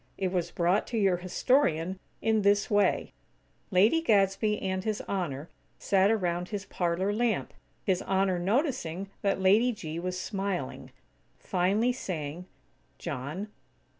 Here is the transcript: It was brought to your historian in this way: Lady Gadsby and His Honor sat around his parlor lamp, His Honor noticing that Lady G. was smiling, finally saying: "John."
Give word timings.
It 0.17 0.31
was 0.31 0.49
brought 0.49 0.87
to 0.87 0.97
your 0.97 1.17
historian 1.17 1.99
in 2.23 2.41
this 2.41 2.71
way: 2.71 3.13
Lady 3.69 4.01
Gadsby 4.01 4.59
and 4.59 4.83
His 4.83 4.99
Honor 5.01 5.47
sat 5.77 6.09
around 6.09 6.49
his 6.49 6.65
parlor 6.65 7.13
lamp, 7.13 7.53
His 7.83 8.01
Honor 8.01 8.39
noticing 8.39 9.11
that 9.21 9.39
Lady 9.39 9.71
G. 9.71 9.99
was 9.99 10.19
smiling, 10.19 10.89
finally 11.37 11.93
saying: 11.93 12.47
"John." 12.97 13.49